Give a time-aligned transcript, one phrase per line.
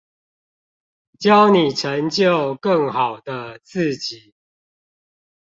[1.19, 4.33] 教你成就更好的自己